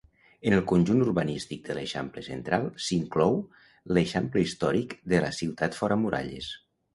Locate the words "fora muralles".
5.83-6.51